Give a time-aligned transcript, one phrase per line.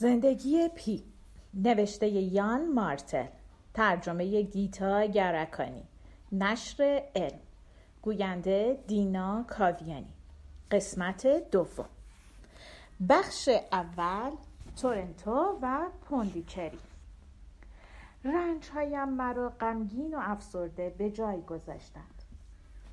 [0.00, 1.04] زندگی پی.
[1.54, 3.26] نوشته یان مارتل.
[3.74, 5.82] ترجمه گیتا گرکانی.
[6.32, 7.38] نشر علم
[8.02, 10.12] گوینده دینا کاویانی.
[10.70, 11.88] قسمت دوم.
[13.08, 14.30] بخش اول
[14.76, 16.78] تورنتو و پوندیچری.
[18.24, 22.19] رنج هایم مرا غمگین و افسرده به جای گذاشتند.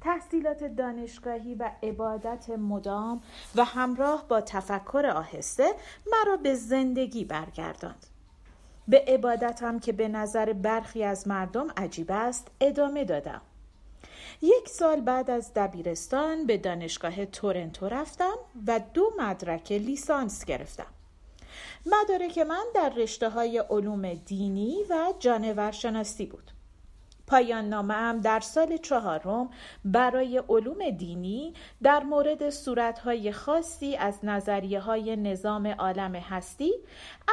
[0.01, 3.21] تحصیلات دانشگاهی و عبادت مدام
[3.55, 5.67] و همراه با تفکر آهسته
[6.11, 8.07] مرا به زندگی برگرداند.
[8.87, 13.41] به عبادتم که به نظر برخی از مردم عجیب است ادامه دادم.
[14.41, 18.35] یک سال بعد از دبیرستان به دانشگاه تورنتو رفتم
[18.67, 20.87] و دو مدرک لیسانس گرفتم.
[21.85, 26.51] مدارک من در رشته های علوم دینی و جانورشناسی بود.
[27.27, 29.49] پایان نامه در سال چهارم
[29.85, 36.74] برای علوم دینی در مورد صورتهای خاصی از نظریه های نظام عالم هستی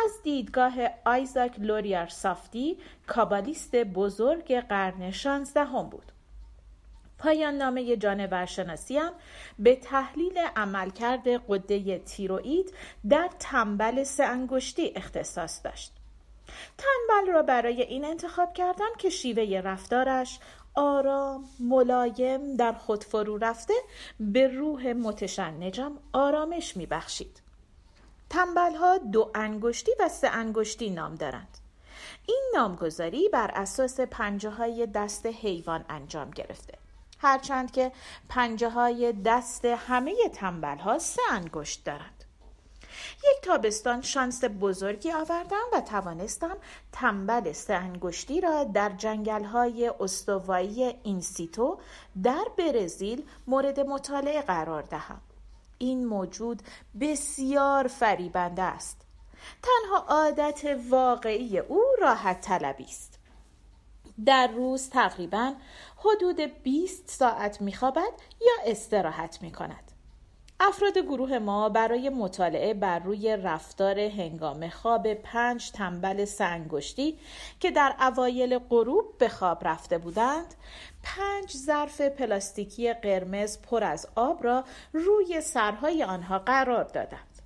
[0.05, 0.73] از دیدگاه
[1.05, 6.13] آیزاک لوریار سافتی کابالیست بزرگ قرن شانزدهم بود.
[7.19, 9.13] پایان نامه جانورشناسی هم
[9.59, 12.75] به تحلیل عملکرد قده تیروئید
[13.09, 15.93] در تنبل سه انگشتی اختصاص داشت.
[16.79, 20.39] تنبل را برای این انتخاب کردم که شیوه رفتارش
[20.75, 23.75] آرام ملایم در خود فرو رفته
[24.21, 27.41] به روح متشنجم آرامش میبخشید.
[28.31, 31.59] تنبل ها دو انگشتی و سه انگشتی نام دارند.
[32.27, 36.79] این نامگذاری بر اساس پنجه های دست حیوان انجام گرفته.
[37.19, 37.93] هرچند که
[38.29, 42.14] پنجه های دست همه تنبل ها سه انگشت دارند.
[43.31, 46.57] یک تابستان شانس بزرگی آوردم و توانستم
[46.93, 51.79] تنبل سه انگشتی را در جنگل های استوایی اینسیتو
[52.23, 55.21] در برزیل مورد مطالعه قرار دهم.
[55.79, 56.63] این موجود
[57.01, 59.01] بسیار فریبنده است.
[59.63, 63.19] تنها عادت واقعی او راحت طلبی است.
[64.27, 65.55] در روز تقریبا
[65.97, 69.94] حدود 20 ساعت میخوابد یا استراحت می‌کند.
[70.61, 77.19] افراد گروه ما برای مطالعه بر روی رفتار هنگام خواب پنج تنبل سنگشتی
[77.61, 80.55] که در اوایل غروب به خواب رفته بودند
[81.03, 87.43] پنج ظرف پلاستیکی قرمز پر از آب را روی سرهای آنها قرار دادند.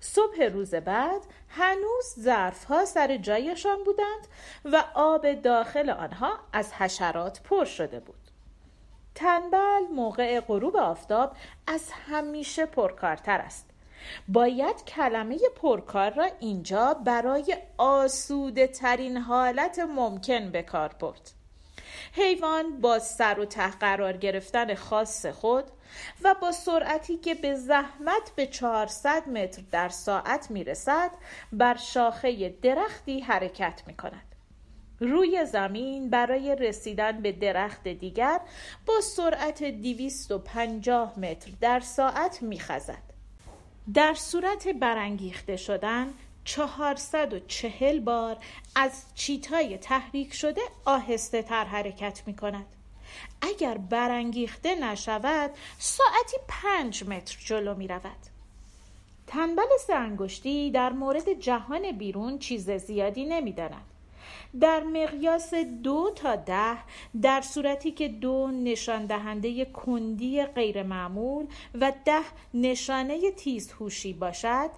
[0.00, 4.28] صبح روز بعد هنوز ظرف ها سر جایشان بودند
[4.64, 8.27] و آب داخل آنها از حشرات پر شده بود.
[9.18, 11.32] تنبل موقع غروب آفتاب
[11.66, 13.70] از همیشه پرکارتر است
[14.28, 21.30] باید کلمه پرکار را اینجا برای آسوده ترین حالت ممکن به کار برد
[22.12, 25.64] حیوان با سر و ته قرار گرفتن خاص خود
[26.24, 31.10] و با سرعتی که به زحمت به 400 متر در ساعت می رسد
[31.52, 34.27] بر شاخه درختی حرکت می کند.
[35.00, 38.40] روی زمین برای رسیدن به درخت دیگر
[38.86, 43.02] با سرعت 250 متر در ساعت میخزد.
[43.94, 46.06] در صورت برانگیخته شدن
[46.44, 48.36] 440 بار
[48.76, 52.66] از چیتای تحریک شده آهسته تر حرکت می کند.
[53.40, 58.28] اگر برانگیخته نشود ساعتی پنج متر جلو می رود.
[59.26, 63.87] تنبل سه در مورد جهان بیرون چیز زیادی نمی داند.
[64.60, 66.78] در مقیاس دو تا ده
[67.22, 71.46] در صورتی که دو نشان دهنده کندی غیر معمول
[71.80, 72.22] و ده
[72.54, 74.70] نشانه تیزهوشی باشد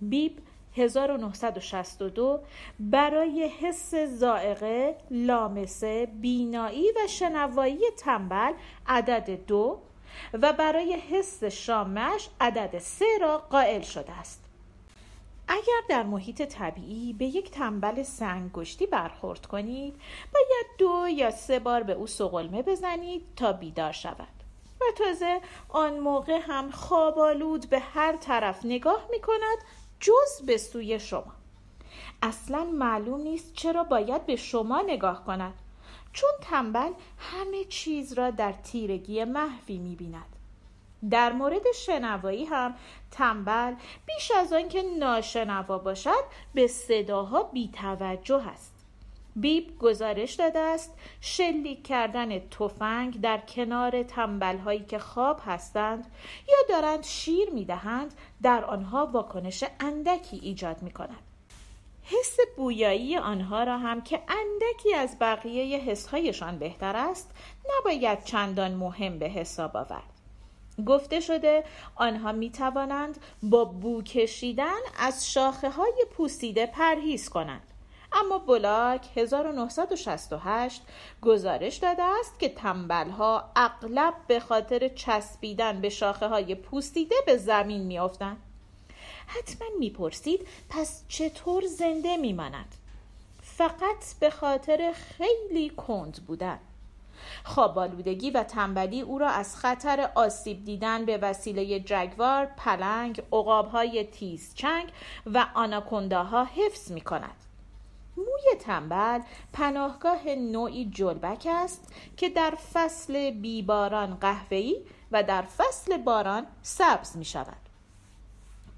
[0.00, 0.38] بیب
[0.76, 2.40] 1962
[2.80, 8.52] برای حس زائقه، لامسه، بینایی و شنوایی تنبل
[8.86, 9.78] عدد دو
[10.32, 14.47] و برای حس شامش عدد سه را قائل شده است.
[15.48, 19.94] اگر در محیط طبیعی به یک تنبل سنگشتی برخورد کنید
[20.34, 24.28] باید دو یا سه بار به او سقلمه بزنید تا بیدار شود.
[24.80, 29.58] و تازه آن موقع هم خوابالود به هر طرف نگاه می کند
[30.00, 31.32] جز به سوی شما.
[32.22, 35.54] اصلا معلوم نیست چرا باید به شما نگاه کند
[36.12, 40.37] چون تنبل همه چیز را در تیرگی محوی می بیند
[41.10, 42.74] در مورد شنوایی هم
[43.10, 43.74] تنبل
[44.06, 46.24] بیش از آنکه ناشنوا باشد
[46.54, 48.78] به صداها بیتوجه است
[49.36, 56.06] بیب گزارش داده است شلیک کردن تفنگ در کنار تنبل هایی که خواب هستند
[56.48, 61.22] یا دارند شیر می‌دهند در آنها واکنش اندکی ایجاد می کند.
[62.02, 67.30] حس بویایی آنها را هم که اندکی از بقیه حسهایشان بهتر است
[67.78, 70.17] نباید چندان مهم به حساب آورد
[70.86, 71.64] گفته شده
[71.96, 77.62] آنها می توانند با بو کشیدن از شاخه های پوسیده پرهیز کنند.
[78.12, 80.82] اما بلاک 1968
[81.22, 87.82] گزارش داده است که تنبلها اغلب به خاطر چسبیدن به شاخه های پوسیده به زمین
[87.82, 88.42] میافتند.
[89.26, 92.74] حتما می‌پرسید پس چطور زنده میماند؟
[93.42, 96.58] فقط به خاطر خیلی کند بودن.
[97.44, 104.92] خوابالودگی و تنبلی او را از خطر آسیب دیدن به وسیله جگوار، پلنگ، عقابهای تیزچنگ
[105.26, 107.36] و آناکونداها حفظ می کند.
[108.16, 109.20] موی تنبل
[109.52, 114.76] پناهگاه نوعی جلبک است که در فصل بیباران قهوه‌ای
[115.12, 117.67] و در فصل باران سبز می شود.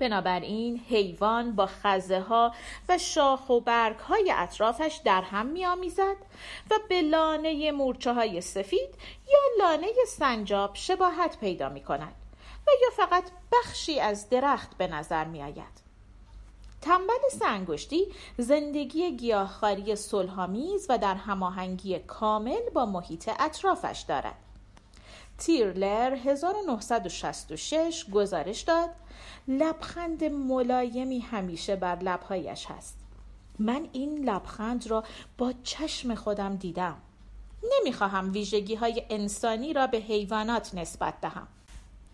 [0.00, 2.54] بنابراین حیوان با خزه ها
[2.88, 6.16] و شاخ و برگ های اطرافش در هم می آمیزد
[6.70, 8.94] و به لانه مورچه های سفید
[9.28, 12.14] یا لانه سنجاب شباهت پیدا می کند
[12.66, 15.80] و یا فقط بخشی از درخت به نظر می آید.
[16.80, 18.06] تنبل سنگشتی
[18.38, 24.49] زندگی گیاهخواری صلحآمیز و در هماهنگی کامل با محیط اطرافش دارد.
[25.40, 28.90] تیرلر 1966 گزارش داد.
[29.48, 32.98] لبخند ملایمی همیشه بر لبهایش هست.
[33.58, 35.04] من این لبخند را
[35.38, 36.96] با چشم خودم دیدم.
[37.80, 41.48] نمی‌خواهم ویژگی های انسانی را به حیوانات نسبت دهم.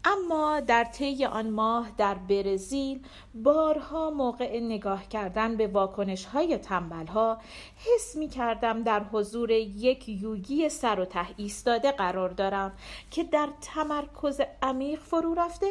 [0.08, 3.02] اما در طی آن ماه در برزیل
[3.34, 7.38] بارها موقع نگاه کردن به واکنش های تنبل ها
[7.76, 12.72] حس می کردم در حضور یک یوگی سر و ته ایستاده قرار دارم
[13.10, 15.66] که در تمرکز عمیق فرو رفته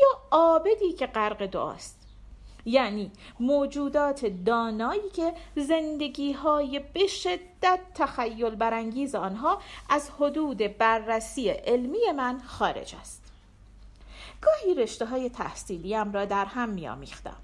[0.00, 2.06] یا آبدی که غرق دعاست.
[2.64, 3.10] یعنی
[3.40, 12.38] موجودات دانایی که زندگی های به شدت تخیل برانگیز آنها از حدود بررسی علمی من
[12.38, 13.25] خارج است.
[14.46, 17.36] گاهی رشته های تحصیلیم را در هم می آمیختم.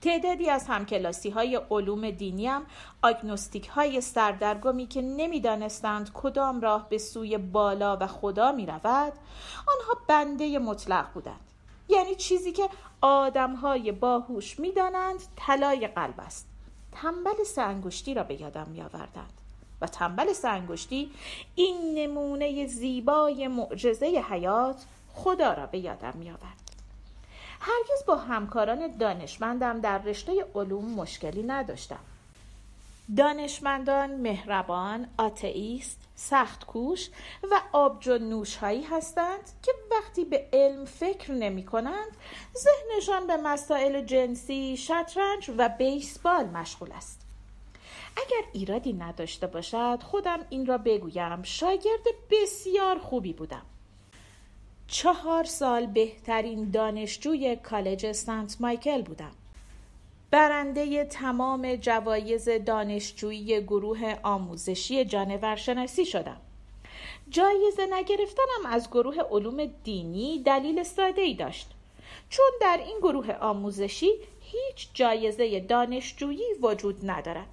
[0.00, 2.60] تعدادی از همکلاسی های علوم دینیم
[3.02, 9.12] آگنوستیک های سردرگمی که نمی‌دانستند کدام راه به سوی بالا و خدا می رود
[9.66, 11.40] آنها بنده مطلق بودند
[11.88, 12.68] یعنی چیزی که
[13.00, 16.46] آدم های باهوش می دانند طلای قلب است
[16.92, 19.32] تنبل سنگشتی را به یادم می آوردند
[19.80, 21.10] و تنبل سنگشتی
[21.54, 24.84] این نمونه زیبای معجزه حیات
[25.16, 26.66] خدا را به یادم می آورد.
[27.60, 31.98] هرگز با همکاران دانشمندم در رشته علوم مشکلی نداشتم.
[33.16, 37.10] دانشمندان مهربان، آتئیست، سخت کوش
[37.50, 42.16] و آبجو نوش هایی هستند که وقتی به علم فکر نمی کنند
[42.56, 47.20] ذهنشان به مسائل جنسی، شطرنج و بیسبال مشغول است.
[48.16, 53.62] اگر ایرادی نداشته باشد خودم این را بگویم شاگرد بسیار خوبی بودم
[54.88, 59.32] چهار سال بهترین دانشجوی کالج سنت مایکل بودم.
[60.30, 66.36] برنده تمام جوایز دانشجویی گروه آموزشی جانورشناسی شدم.
[67.30, 71.70] جایزه نگرفتنم از گروه علوم دینی دلیل ساده ای داشت.
[72.30, 74.10] چون در این گروه آموزشی
[74.40, 77.46] هیچ جایزه دانشجویی وجود ندارد.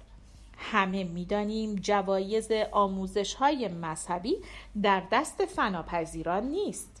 [0.58, 4.36] همه می‌دانیم جوایز آموزش های مذهبی
[4.82, 6.93] در دست فناپذیران نیست.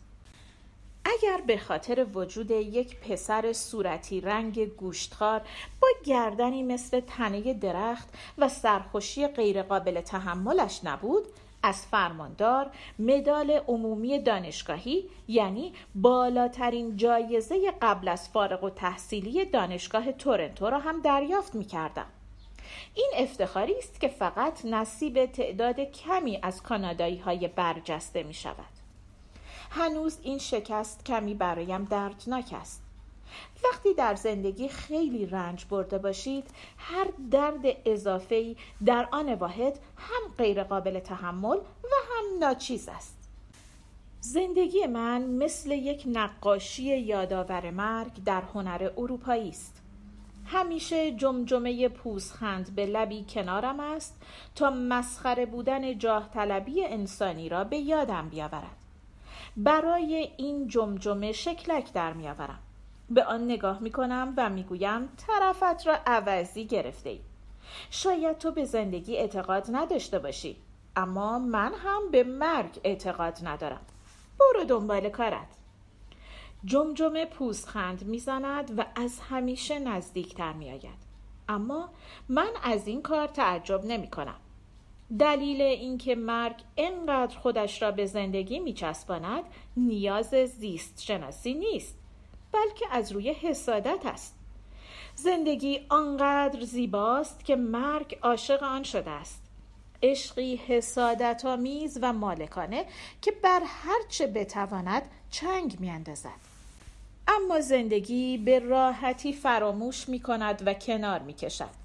[1.04, 5.40] اگر به خاطر وجود یک پسر صورتی رنگ گوشتخار
[5.80, 8.08] با گردنی مثل تنه درخت
[8.38, 11.24] و سرخوشی غیرقابل تحملش نبود
[11.62, 20.70] از فرماندار مدال عمومی دانشگاهی یعنی بالاترین جایزه قبل از فارغ و تحصیلی دانشگاه تورنتو
[20.70, 22.06] را هم دریافت می کردم.
[22.94, 28.73] این افتخاری است که فقط نصیب تعداد کمی از کانادایی های برجسته می شود.
[29.76, 32.82] هنوز این شکست کمی برایم دردناک است.
[33.64, 36.44] وقتی در زندگی خیلی رنج برده باشید
[36.78, 43.18] هر درد اضافه‌ای در آن واحد هم غیر قابل تحمل و هم ناچیز است.
[44.20, 49.82] زندگی من مثل یک نقاشی یادآور مرگ در هنر اروپایی است.
[50.46, 54.22] همیشه جمجمه پوزخند به لبی کنارم است
[54.54, 58.83] تا مسخره بودن جاه طلبی انسانی را به یادم بیاورد.
[59.56, 62.58] برای این جمجمه شکلک در میآورم.
[63.10, 67.20] به آن نگاه می کنم و می گویم طرفت را عوضی گرفته ای.
[67.90, 70.56] شاید تو به زندگی اعتقاد نداشته باشی
[70.96, 73.80] اما من هم به مرگ اعتقاد ندارم.
[74.40, 75.48] برو دنبال کارت.
[76.64, 81.04] جمجمه پوزخند می‌زند و از همیشه نزدیکتر میآید.
[81.48, 81.88] اما
[82.28, 84.36] من از این کار تعجب نمی کنم
[85.18, 89.44] دلیل اینکه مرگ انقدر خودش را به زندگی میچسباند
[89.76, 91.98] نیاز زیست شناسی نیست
[92.52, 94.34] بلکه از روی حسادت است.
[95.14, 99.42] زندگی آنقدر زیباست که مرگ عاشق آن شده است.
[100.02, 102.86] عشقی حسادت آمیز و مالکانه
[103.22, 106.54] که بر هرچه بتواند چنگ میاندازد.
[107.28, 111.83] اما زندگی به راحتی فراموش می کند و کنار می کشد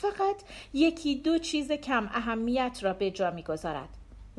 [0.00, 0.36] فقط
[0.74, 3.88] یکی دو چیز کم اهمیت را به جا می گذارد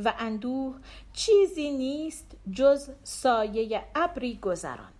[0.05, 0.75] و اندوه
[1.13, 4.91] چیزی نیست جز سایه ابری گذران.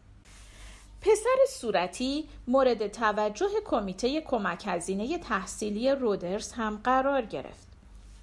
[1.01, 7.68] پسر صورتی مورد توجه کمیته کمک هزینه تحصیلی رودرز هم قرار گرفت.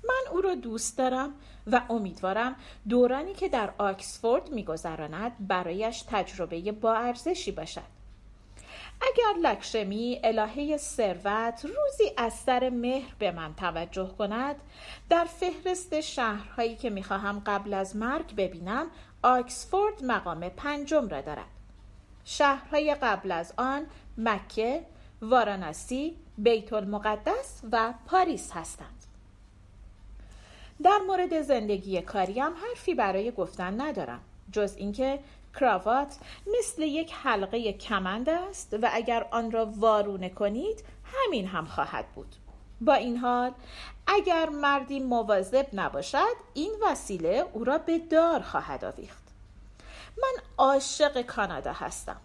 [0.04, 1.34] من او را دوست دارم
[1.66, 2.56] و امیدوارم
[2.88, 7.97] دورانی که در آکسفورد میگذراند برایش تجربه با ارزشی باشد.
[9.00, 14.56] اگر لکشمی الهه ثروت روزی از سر مهر به من توجه کند
[15.08, 18.86] در فهرست شهرهایی که می‌خواهم قبل از مرگ ببینم
[19.22, 21.48] آکسفورد مقام پنجم را دارد.
[22.24, 23.86] شهرهای قبل از آن
[24.18, 24.84] مکه،
[25.22, 29.04] واراناسی، بیت المقدس و پاریس هستند.
[30.82, 34.20] در مورد زندگی کاریم حرفی برای گفتن ندارم.
[34.52, 35.18] جز اینکه
[35.60, 36.16] کراوات
[36.58, 42.34] مثل یک حلقه کمند است و اگر آن را وارونه کنید همین هم خواهد بود.
[42.80, 43.52] با این حال
[44.06, 49.22] اگر مردی مواظب نباشد این وسیله او را به دار خواهد آویخت.
[50.22, 52.20] من عاشق کانادا هستم.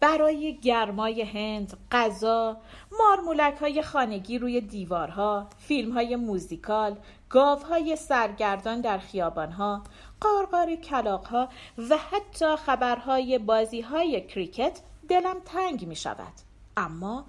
[0.00, 2.56] برای گرمای هند، غذا،
[2.98, 6.96] مارمولک های خانگی روی دیوارها، فیلم های موزیکال،
[7.30, 9.82] گاوهای سرگردان در خیابانها،
[10.20, 11.48] قارقار کلاقها
[11.90, 16.32] و حتی خبرهای بازی های کریکت دلم تنگ می شود.
[16.76, 17.24] اما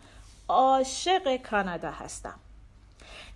[0.47, 2.39] عاشق کانادا هستم.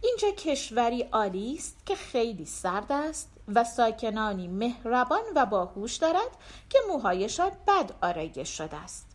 [0.01, 6.37] اینجا کشوری عالی است که خیلی سرد است و ساکنانی مهربان و باهوش دارد
[6.69, 9.07] که موهایشان بد آرایش شده است.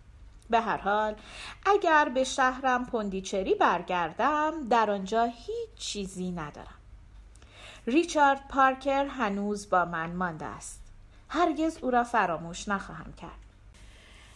[0.51, 1.15] به هر حال
[1.67, 6.78] اگر به شهرم پندیچری برگردم در آنجا هیچ چیزی ندارم
[7.89, 10.81] ریچارد پارکر هنوز با من مانده است.
[11.29, 13.39] هرگز او را فراموش نخواهم کرد.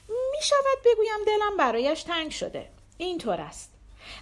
[0.08, 2.68] می شود بگویم دلم برایش تنگ شده.
[2.98, 3.72] اینطور است.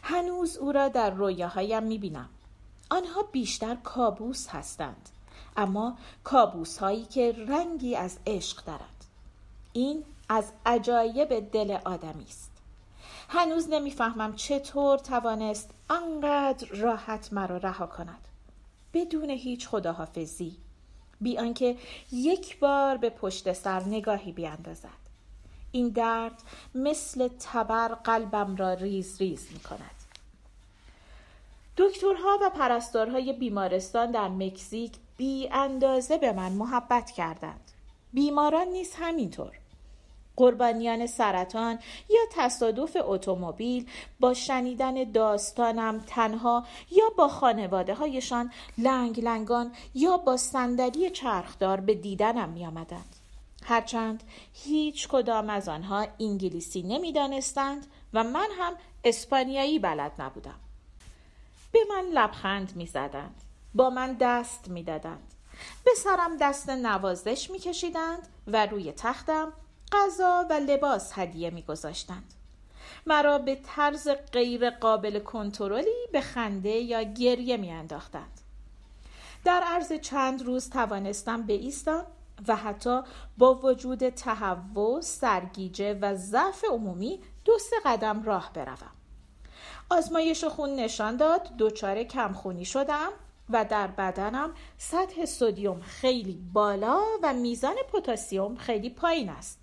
[0.02, 2.28] هنوز او را در رویاهایم می بینم
[2.90, 5.08] آنها بیشتر کابوس هستند
[5.56, 9.04] اما کابوس هایی که رنگی از عشق دارد
[9.72, 12.50] این از عجایب دل آدمی است.
[13.28, 18.29] هنوز نمی‌فهمم چطور توانست آنقدر راحت مرا رها کند.
[18.94, 20.56] بدون هیچ خداحافظی.
[21.20, 21.76] بی آنکه
[22.12, 25.00] یک بار به پشت سر نگاهی بیاندازد.
[25.72, 26.42] این درد
[26.74, 30.00] مثل تبر قلبم را ریز ریز می کند
[31.76, 37.70] دکترها و پرستارهای بیمارستان در مکزیک بی اندازه به من محبت کردند.
[38.12, 39.52] بیماران نیز همینطور.
[40.40, 41.78] قربانیان سرطان
[42.10, 50.36] یا تصادف اتومبیل با شنیدن داستانم تنها یا با خانواده هایشان لنگ لنگان یا با
[50.36, 53.16] صندلی چرخدار به دیدنم می آمدند.
[53.64, 58.72] هرچند هیچ کدام از آنها انگلیسی نمی‌دانستند و من هم
[59.04, 60.60] اسپانیایی بلد نبودم.
[61.72, 63.34] به من لبخند می زدند.
[63.74, 65.34] با من دست می دادند.
[65.84, 69.52] به سرم دست نوازش می کشیدند و روی تختم
[69.92, 72.34] غذا و لباس هدیه میگذاشتند
[73.06, 78.40] مرا به طرز غیر قابل کنترلی به خنده یا گریه میانداختند
[79.44, 82.06] در عرض چند روز توانستم بایستم
[82.48, 83.02] و حتی
[83.38, 88.92] با وجود تهوع، سرگیجه و ضعف عمومی دو سه قدم راه بروم.
[89.90, 93.10] آزمایش خون نشان داد دچار کمخونی شدم
[93.50, 99.59] و در بدنم سطح سودیوم خیلی بالا و میزان پتاسیم خیلی پایین است.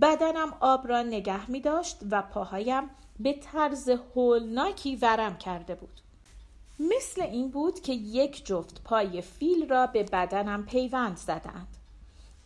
[0.00, 6.00] بدنم آب را نگه می داشت و پاهایم به طرز هولناکی ورم کرده بود.
[6.78, 11.76] مثل این بود که یک جفت پای فیل را به بدنم پیوند زدند.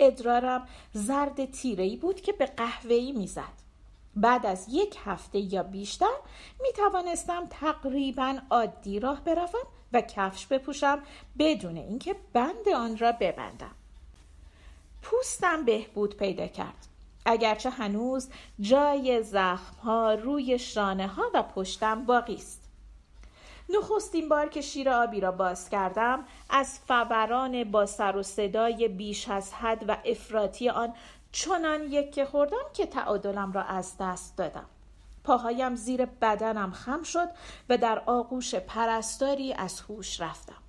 [0.01, 3.69] ادرارم زرد تیرهی بود که به قهوهی می‌زد
[4.17, 6.15] بعد از یک هفته یا بیشتر
[6.61, 11.03] می توانستم تقریبا عادی راه بروم و کفش بپوشم
[11.39, 13.75] بدون اینکه بند آن را ببندم.
[15.03, 16.87] پوستم بهبود پیدا کرد.
[17.27, 18.29] اگرچه هنوز
[18.61, 22.69] جای زخمها روی شانه ها و پشتم باقی است.
[23.69, 29.29] نخستین بار که شیر آبی را باز کردم از فوران با سر و صدای بیش
[29.29, 30.95] از حد و افراطی آن
[31.33, 34.67] چنان یک خوردم که تعادلم را از دست دادم.
[35.25, 37.29] پاهایم زیر بدنم خم شد
[37.69, 40.63] و در آغوش پرستاری از هوش رفتم.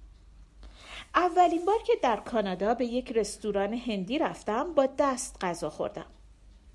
[1.16, 6.06] اولین بار که در کانادا به یک رستوران هندی رفتم با دست غذا خوردم.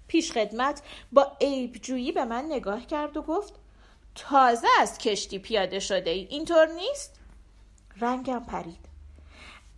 [0.09, 0.83] پیش خدمت
[1.13, 3.55] با عیبجویی به من نگاه کرد و گفت
[4.15, 7.21] تازه از کشتی پیاده شده ای اینطور نیست؟
[8.01, 8.85] رنگم پرید.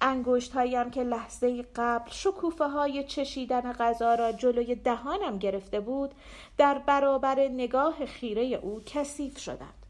[0.00, 6.14] انگشت هایم که لحظه قبل شکوفه های چشیدن غذا را جلوی دهانم گرفته بود
[6.58, 9.86] در برابر نگاه خیره او کثیف شدند.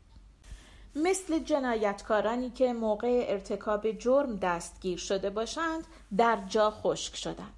[0.96, 7.55] مثل جنایتکارانی که موقع ارتکاب جرم دستگیر شده باشند در جا خشک شدند.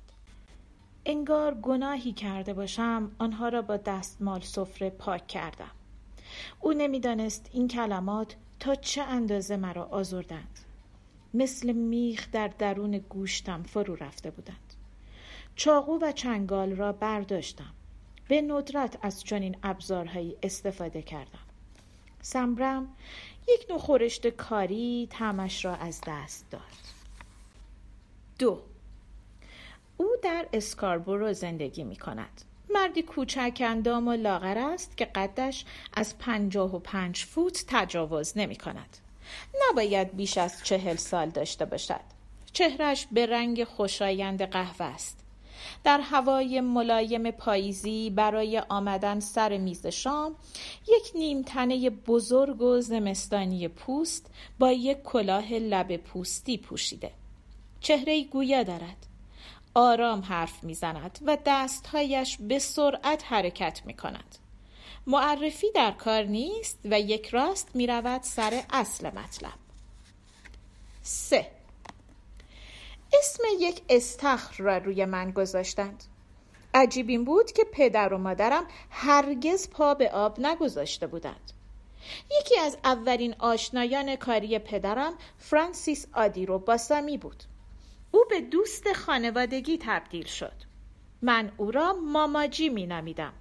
[1.11, 5.71] انگار گناهی کرده باشم آنها را با دستمال سفره پاک کردم.
[6.61, 10.59] او نمی‌دانست این کلمات تا چه اندازه مرا آزردند.
[11.35, 14.75] مثل میخ در درون گوشتم فرو رفته بودند.
[15.57, 17.73] چاقو و چنگال را برداشتم.
[18.29, 21.39] به ندرت از چنین ابزارهایی استفاده کردم.
[22.23, 22.89] سمبرم
[23.49, 26.61] یک نوع خورشت کاری تمش را از دست داد.
[28.39, 28.61] دو
[29.99, 32.43] او در اسکاربورو زندگی می کند
[32.75, 38.57] مردی کوچک اندام و لاغر است که قدش از پنجاه و پنج فوت تجاوز نمی
[38.57, 38.97] کند
[39.71, 42.01] نباید بیش از چهل سال داشته باشد.
[42.53, 45.19] چهرش به رنگ خوشایند قهوه است.
[45.85, 50.35] در هوای ملایم پاییزی برای آمدن سر میز شام
[50.89, 57.11] یک نیمتنه بزرگ و زمستانی پوست با یک کلاه لب پوستی پوشیده.
[57.81, 59.08] چهره گویا دارد.
[59.79, 64.39] آرام حرف می‌زند و دستهایش به سرعت حرکت می کند
[65.07, 69.53] معرفی در کار نیست و یک راست می رود سر اصل مطلب.
[71.03, 71.51] سه.
[73.19, 76.05] اسم یک استخر را روی من گذاشتند.
[76.75, 81.53] عجیب این بود که پدر و مادرم هرگز پا به آب نگذاشته بودند.
[82.41, 87.45] یکی از اولین آشنایان کاری پدرم فرانسیس آدیرو باسامی بود.
[88.11, 90.53] او به دوست خانوادگی تبدیل شد
[91.23, 93.33] من او را ماماجی می نمیدم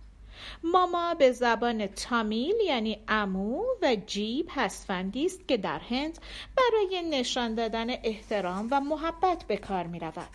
[0.64, 6.20] ماما به زبان تامیل یعنی امو و جی پسفندی است که در هند
[6.58, 10.30] برای نشان دادن احترام و محبت به کار می رود.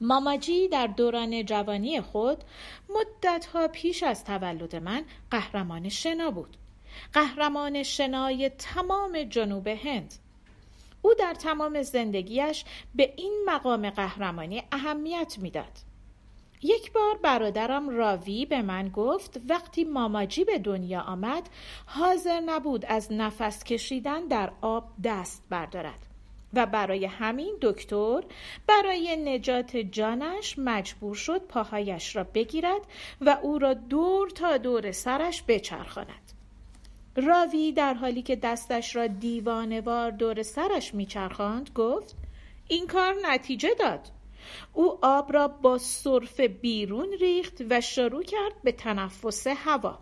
[0.00, 2.44] ماماجی در دوران جوانی خود
[2.88, 6.56] مدتها پیش از تولد من قهرمان شنا بود.
[7.12, 10.14] قهرمان شنای تمام جنوب هند.
[11.06, 12.64] او در تمام زندگیش
[12.94, 15.78] به این مقام قهرمانی اهمیت می‌داد.
[16.62, 21.48] یک بار برادرم راوی به من گفت وقتی ماماجی به دنیا آمد
[21.86, 26.06] حاضر نبود از نفس کشیدن در آب دست بردارد
[26.54, 28.22] و برای همین دکتر
[28.66, 32.80] برای نجات جانش مجبور شد پاهایش را بگیرد
[33.20, 36.35] و او را دور تا دور سرش بچرخاند
[37.16, 42.16] راوی در حالی که دستش را دیوانوار دور سرش میچرخاند گفت
[42.68, 44.08] این کار نتیجه داد.
[44.72, 49.98] او آب را با صرف بیرون ریخت و شروع کرد به تنفس هوا.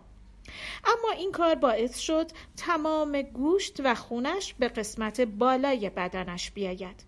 [0.85, 7.03] اما این کار باعث شد تمام گوشت و خونش به قسمت بالای بدنش بیاید.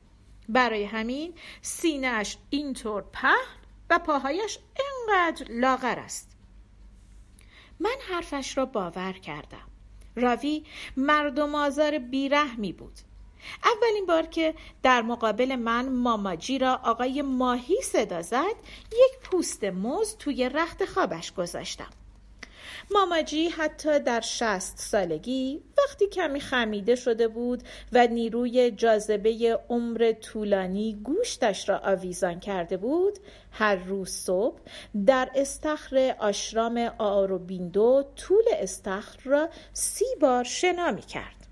[0.50, 3.58] برای همین سینهش اینطور پهن
[3.90, 6.38] و پاهایش اینقدر لاغر است.
[7.80, 9.68] من حرفش را باور کردم.
[10.18, 10.64] راوی
[10.98, 12.94] مردم آزار بیرحمی بود.
[13.64, 14.54] اولین بار که
[14.84, 18.56] در مقابل من ماماجی را آقای ماهی صدا زد
[18.92, 21.90] یک پوست موز توی رخت خوابش گذاشتم.
[22.92, 31.00] ماماجی حتی در شست سالگی وقتی کمی خمیده شده بود و نیروی جاذبه عمر طولانی
[31.04, 33.20] گوشتش را آویزان کرده بود
[33.52, 34.60] هر روز صبح
[35.06, 41.48] در استخر آشرام آروبیندو طول استخر را سی بار شنا می کرد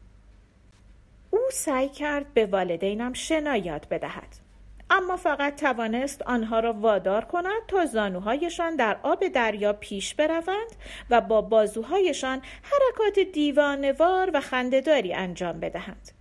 [1.31, 4.44] او سعی کرد به والدینم شنا یاد بدهد.
[4.89, 10.75] اما فقط توانست آنها را وادار کند تا زانوهایشان در آب دریا پیش بروند
[11.09, 16.11] و با بازوهایشان حرکات دیوانوار و خندهداری انجام بدهند.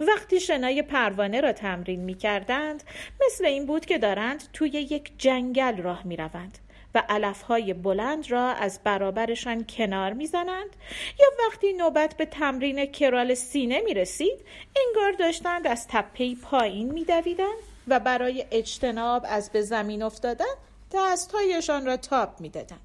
[0.00, 2.82] وقتی شنای پروانه را تمرین می کردند
[3.26, 6.58] مثل این بود که دارند توی یک جنگل راه می روند
[6.94, 10.76] و علفهای بلند را از برابرشان کنار می‌زنند.
[11.20, 14.44] یا وقتی نوبت به تمرین کرال سینه می رسید
[14.86, 20.54] انگار داشتند از تپه پایین می دویدند و برای اجتناب از به زمین افتادن
[20.92, 22.80] دستهایشان را تاب می‌دادند.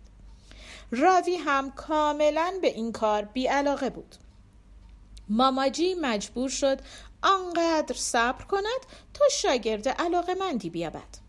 [0.91, 4.15] راوی هم کاملا به این کار بیعلاقه بود.
[5.29, 6.79] ماماجی مجبور شد
[7.21, 8.81] آنقدر صبر کند
[9.13, 11.27] تا شاگرد علاقه مندی بیابد.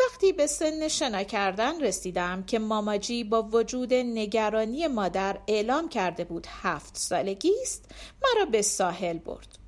[0.00, 6.46] وقتی به سن شنا کردن رسیدم که ماماجی با وجود نگرانی مادر اعلام کرده بود
[6.62, 7.84] هفت سالگی است
[8.22, 9.59] مرا به ساحل برد.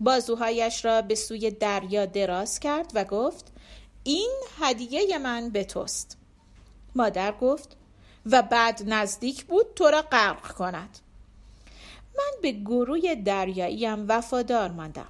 [0.00, 3.52] بازوهایش را به سوی دریا دراز کرد و گفت
[4.04, 6.16] این هدیه من به توست.
[6.94, 7.76] مادر گفت
[8.26, 10.98] و بعد نزدیک بود تو را غرق کند.
[12.18, 15.08] من به گروه دریاییم وفادار ماندم.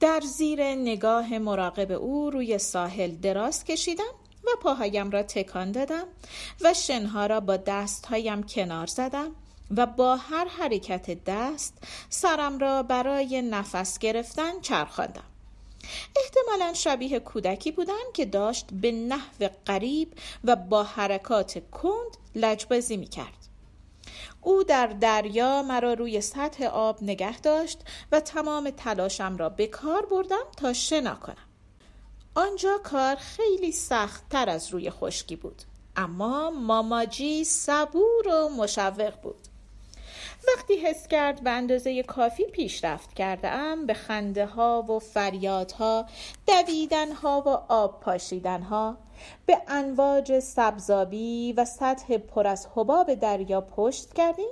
[0.00, 4.14] در زیر نگاه مراقب او روی ساحل دراز کشیدم
[4.44, 6.04] و پاهایم را تکان دادم
[6.60, 9.30] و شنها را با دستهایم کنار زدم
[9.76, 11.74] و با هر حرکت دست
[12.08, 15.24] سرم را برای نفس گرفتن چرخاندم
[16.16, 23.06] احتمالا شبیه کودکی بودم که داشت به نحو قریب و با حرکات کند لجبازی می
[23.06, 23.48] کرد.
[24.40, 27.80] او در دریا مرا روی سطح آب نگه داشت
[28.12, 31.48] و تمام تلاشم را به کار بردم تا شنا کنم.
[32.34, 35.62] آنجا کار خیلی سخت تر از روی خشکی بود.
[35.96, 39.48] اما ماماجی صبور و مشوق بود.
[40.48, 46.06] وقتی حس کرد به اندازه کافی پیشرفت کرده ام به خنده ها و فریادها
[46.46, 48.96] دویدن ها و آب پاشیدن ها
[49.46, 54.50] به انواج سبزابی و سطح پر از حباب دریا پشت کردیم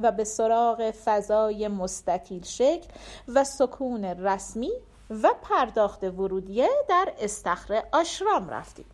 [0.00, 2.88] و به سراغ فضای مستطیل شکل
[3.28, 4.72] و سکون رسمی
[5.10, 8.86] و پرداخت ورودیه در استخر آشرام رفتیم.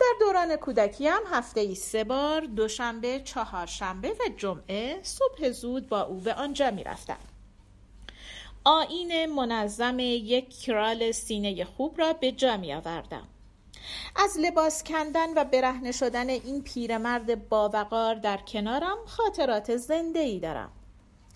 [0.00, 6.00] در دوران کودکی هم هفته ای سه بار دوشنبه چهارشنبه و جمعه صبح زود با
[6.00, 7.18] او به آنجا می رفتم.
[8.64, 13.28] آین منظم یک کرال سینه خوب را به جا می آوردم.
[14.16, 20.72] از لباس کندن و برهنه شدن این پیرمرد باوقار در کنارم خاطرات زنده ای دارم.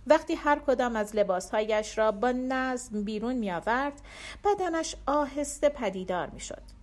[0.07, 4.01] وقتی هر کدام از لباسهایش را با نظم بیرون می آورد
[4.45, 6.82] بدنش آهسته پدیدار می شد.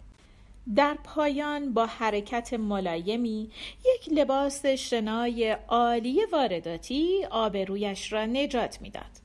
[0.75, 3.51] در پایان با حرکت ملایمی
[3.85, 9.19] یک لباس شنای عالی وارداتی آبرویش را نجات می‌داد.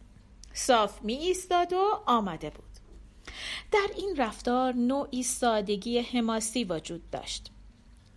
[0.53, 2.65] صاف می ایستاد و آمده بود.
[3.73, 7.51] در این رفتار نوعی سادگی حماسی وجود داشت.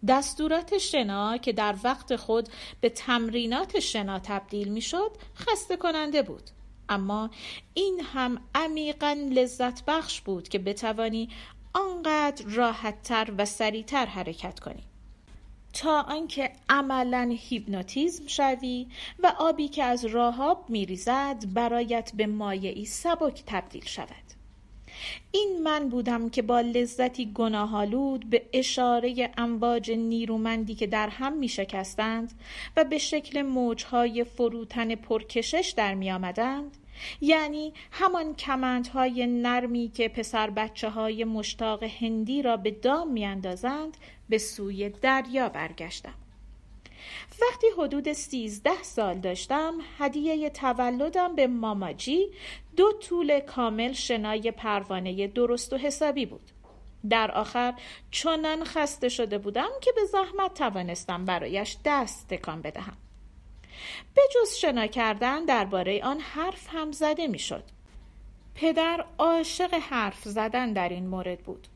[0.07, 2.49] دستورات شنا که در وقت خود
[2.81, 6.43] به تمرینات شنا تبدیل می شد خسته کننده بود.
[6.89, 7.29] اما
[7.73, 11.29] این هم عمیقا لذت بخش بود که بتوانی
[11.73, 14.84] آنقدر راحتتر و سریعتر حرکت کنی.
[15.73, 18.88] تا آنکه عملا هیپنوتیزم شوی
[19.19, 24.27] و آبی که از راهاب میریزد برایت به مایعی سبک تبدیل شود.
[25.32, 31.49] این من بودم که با لذتی گناهالود به اشاره امواج نیرومندی که در هم می
[31.49, 32.34] شکستند
[32.77, 36.77] و به شکل موجهای فروتن پرکشش در می آمدند
[37.21, 43.97] یعنی همان کمندهای نرمی که پسر بچه های مشتاق هندی را به دام میاندازند
[44.29, 46.13] به سوی دریا برگشتم.
[47.41, 52.27] وقتی حدود سیزده سال داشتم هدیه تولدم به ماماجی
[52.75, 56.51] دو طول کامل شنای پروانه درست و حسابی بود.
[57.10, 57.73] در آخر
[58.12, 62.97] چنان خسته شده بودم که به زحمت توانستم برایش دست تکان بدهم.
[64.15, 67.63] به جز شنا کردن درباره آن حرف هم زده می‌شد.
[68.55, 71.67] پدر عاشق حرف زدن در این مورد بود.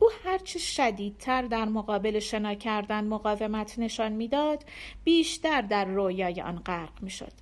[0.00, 4.64] او هرچه شدیدتر در مقابل شنا کردن مقاومت نشان می‌داد
[5.04, 7.32] بیشتر در رویای آن غرق می‌شد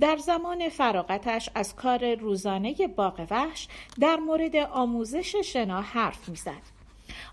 [0.00, 3.68] در زمان فراغتش از کار روزانه باغ وحش
[4.00, 6.75] در مورد آموزش شنا حرف می‌زد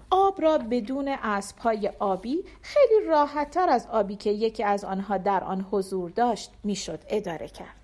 [0.09, 5.65] آب را بدون اسبهای آبی خیلی راحتتر از آبی که یکی از آنها در آن
[5.71, 7.75] حضور داشت می‌شد اداره کرد.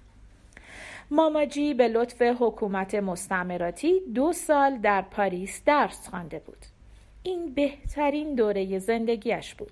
[1.11, 6.65] ماماجی به لطف حکومت مستعمراتی دو سال در پاریس درس خوانده بود.
[7.23, 9.71] این بهترین دوره زندگیش بود.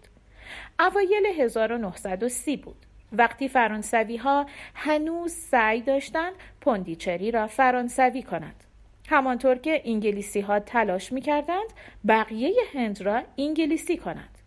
[0.79, 2.85] اوایل 1930 بود.
[3.11, 8.63] وقتی فرانسوی ها هنوز سعی داشتند پوندیچری را فرانسوی کنند.
[9.07, 11.67] همانطور که انگلیسی ها تلاش می کردند
[12.07, 14.37] بقیه هند را انگلیسی کنند.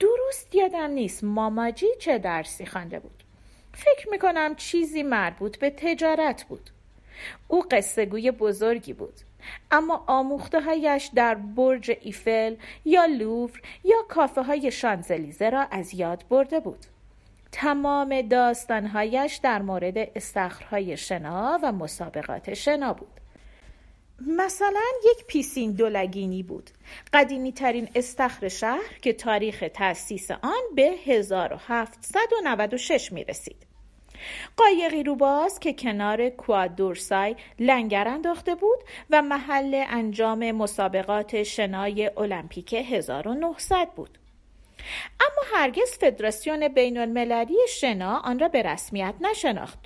[0.00, 3.22] درست یادم نیست ماماجی چه درسی خوانده بود.
[3.72, 6.70] فکر می کنم چیزی مربوط به تجارت بود.
[7.48, 9.14] او قصه گوی بزرگی بود.
[9.70, 16.24] اما آموخته هایش در برج ایفل یا لوور یا کافه های شانزلیزه را از یاد
[16.28, 16.86] برده بود.
[17.52, 23.23] تمام داستانهایش در مورد استخرهای شنا و مسابقات شنا بود.
[24.20, 26.70] مثلا یک پیسین دولگینی بود.
[27.12, 33.66] قدیمی ترین استخر شهر که تاریخ تأسیس آن به 1796 می رسید
[34.56, 38.78] قایقی روباز که کنار کوادورسای لنگر انداخته بود
[39.10, 44.18] و محل انجام مسابقات شنای المپیک 1900 بود.
[45.20, 49.78] اما هرگز فدراسیون بین المللی شنا آن را به رسمیت نشناخت.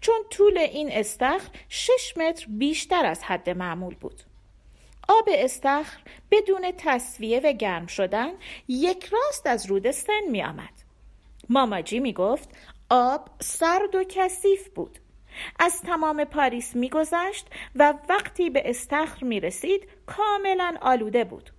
[0.00, 4.22] چون طول این استخر 6 متر بیشتر از حد معمول بود.
[5.08, 8.30] آب استخر بدون تصویه و گرم شدن
[8.68, 10.82] یک راست از رود سن می آمد.
[11.48, 12.48] ماماجی می گفت
[12.90, 14.98] آب سرد و کثیف بود.
[15.58, 21.50] از تمام پاریس میگذشت و وقتی به استخر می رسید کاملا آلوده بود.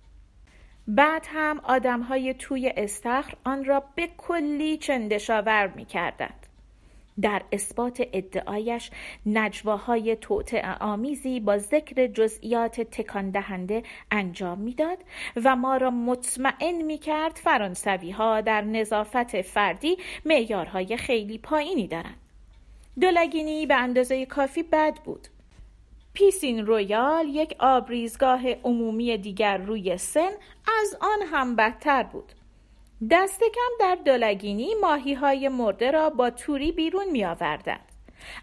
[0.88, 6.46] بعد هم آدمهای توی استخر آن را به کلی چندشاور می کردند.
[7.20, 8.90] در اثبات ادعایش
[9.26, 14.98] نجواهای توطعه آمیزی با ذکر جزئیات تکان دهنده انجام می‌داد
[15.44, 22.20] و ما را مطمئن می کرد فرانسوی ها در نظافت فردی معیارهای خیلی پایینی دارند.
[23.00, 25.28] دلگینی به اندازه کافی بد بود.
[26.12, 30.30] پیسین رویال یک آبریزگاه عمومی دیگر روی سن
[30.80, 32.32] از آن هم بدتر بود.
[33.10, 37.92] دست کم در دلگینی ماهی های مرده را با توری بیرون می آوردند.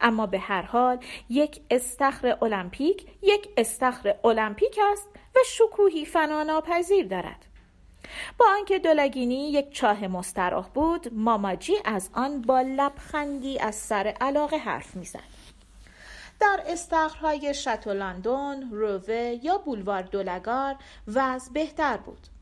[0.02, 0.98] اما به هر حال
[1.30, 7.46] یک استخر المپیک یک استخر المپیک است و شکوهی فناناپذیر دارد.
[8.38, 14.58] با آنکه دلگینی یک چاه مستراح بود ماماجی از آن با لبخندی از سر علاقه
[14.58, 15.34] حرف می‌زد
[16.39, 18.70] در استخرهای شتو لندن،
[19.44, 20.76] یا بولوار دولگار
[21.08, 22.33] وضع بهتر بود.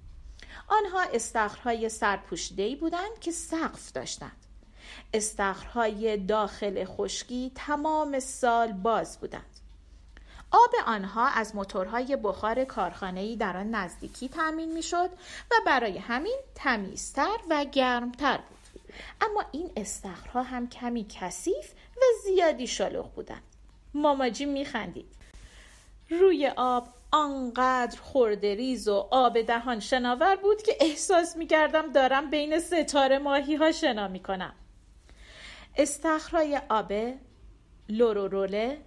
[0.71, 4.45] آنها استخرهای سرپوشیده‌ای بودند که سقف داشتند.
[5.13, 9.45] استخرهای داخل خشکی تمام سال باز بودند.
[10.51, 15.10] آب آنها از موتورهای بخار کارخانه‌ای در آن نزدیکی تأمین می‌شد
[15.51, 18.81] و برای همین تمیزتر و گرمتر بود.
[19.21, 23.43] اما این استخرها هم کمی کثیف و زیادی شلوغ بودند.
[23.93, 25.15] ماماجی میخندید.
[26.10, 33.19] روی آب آنقدر خوردریز و آب دهان شناور بود که احساس می‌کردم دارم بین ستاره
[33.19, 34.54] ماهی ها شنا می‌کنم.
[35.78, 37.17] استخرای آبه
[37.89, 38.82] لوروروله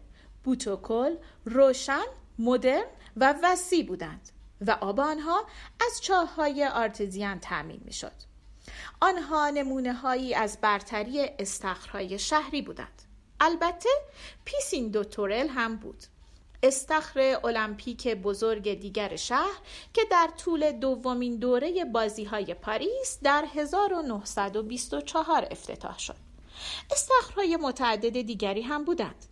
[0.44, 2.04] بوتوکل روشن
[2.38, 2.84] مدرن
[3.16, 4.28] و وسیع بودند
[4.66, 5.44] و آب آنها
[5.80, 8.12] از چاه های آرتزیان تعمین می‌شد.
[9.00, 13.02] آنها نمونه هایی از برتری استخرهای شهری بودند.
[13.40, 13.88] البته
[14.44, 16.04] پیسین دو تورل هم بود.
[16.64, 19.58] استخر المپیک بزرگ دیگر شهر
[19.92, 26.16] که در طول دومین دوره بازی های پاریس در 1924 افتتاح شد.
[26.90, 29.26] استخرهای متعدد دیگری هم بودند.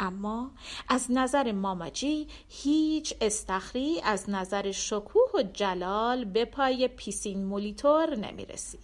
[0.00, 0.50] اما
[0.88, 8.44] از نظر ماماجی هیچ استخری از نظر شکوه و جلال به پای پیسین مولیتور نمی
[8.44, 8.80] رسید.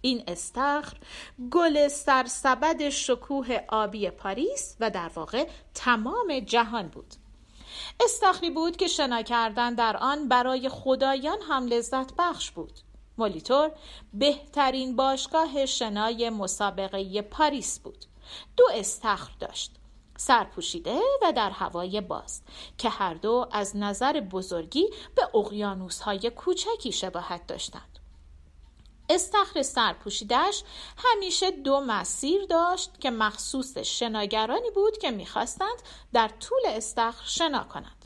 [0.00, 0.96] این استخر
[1.50, 7.14] گل سرسبد شکوه آبی پاریس و در واقع تمام جهان بود
[8.04, 12.72] استخری بود که شنا کردن در آن برای خدایان هم لذت بخش بود.
[13.18, 13.70] مولیتور
[14.14, 18.04] بهترین باشگاه شنای مسابقه پاریس بود.
[18.56, 19.76] دو استخر داشت
[20.16, 22.42] سرپوشیده و در هوای باز
[22.78, 27.99] که هر دو از نظر بزرگی به اقیانوس های کوچکی شباهت داشتند.
[29.10, 30.64] استخر سرپوشیدش
[30.96, 38.04] همیشه دو مسیر داشت که مخصوص شناگرانی بود که می‌خواستند در طول استخر شنا کنند.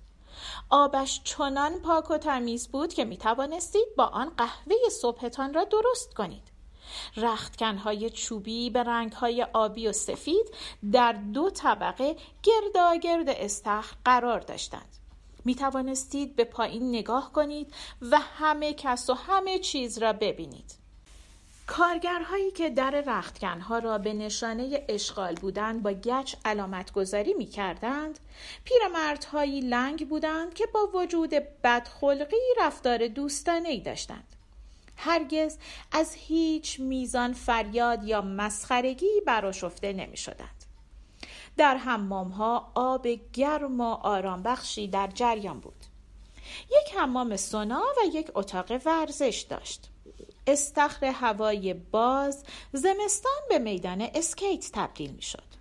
[0.70, 6.14] آبش چنان پاک و تمیز بود که می توانستید با آن قهوه صبحتان را درست
[6.14, 6.42] کنید.
[7.16, 10.54] رختکنهای چوبی به رنگهای آبی و سفید
[10.92, 14.96] در دو طبقه گرداگرد استخر قرار داشتند.
[15.44, 20.83] می توانستید به پایین نگاه کنید و همه کس و همه چیز را ببینید.
[21.66, 28.18] کارگرهایی که در رختکنها را به نشانه اشغال بودند با گچ علامت گذاری می کردند
[28.64, 31.30] پیرمردهایی لنگ بودند که با وجود
[31.64, 34.36] بدخلقی رفتار دوستانه ای داشتند
[34.96, 35.58] هرگز
[35.92, 40.64] از هیچ میزان فریاد یا مسخرگی براشفته نمی شدند.
[41.56, 45.84] در حمام ها آب گرم و آرام بخشی در جریان بود.
[46.66, 49.90] یک حمام سونا و یک اتاق ورزش داشت.
[50.46, 55.54] استخر هوای باز زمستان به میدان اسکیت تبدیل می شد.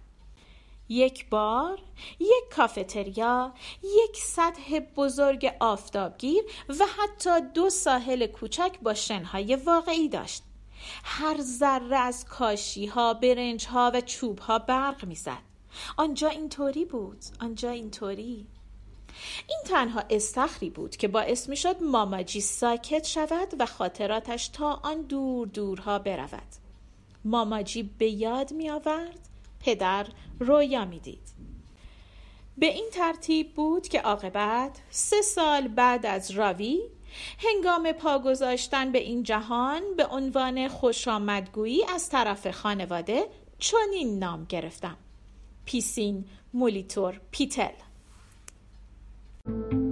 [0.90, 1.80] یک بار،
[2.20, 10.44] یک کافتریا، یک سطح بزرگ آفتابگیر و حتی دو ساحل کوچک با شنهای واقعی داشت.
[11.04, 15.44] هر ذره از کاشی ها، برنج ها و چوب ها برق می‌زد.
[15.98, 18.48] آنجا اینطوری بود، آنجا اینطوری.
[19.50, 25.02] این تنها استخری بود که باعث می شد ماماجی ساکت شود و خاطراتش تا آن
[25.02, 26.48] دور دورها برود.
[27.26, 30.08] ماماجی به یاد می آورد پدر
[30.40, 31.34] رویا می‌دید.
[32.58, 36.80] به این ترتیب بود که عاقبت سه سال بعد از راوی
[37.40, 43.28] هنگام پا گذاشتن به این جهان به عنوان خوشامدگویی از طرف خانواده
[43.60, 44.98] چنین نام گرفتم.
[45.66, 47.74] پیسین مولیتور پیتل.
[49.46, 49.83] Thank you.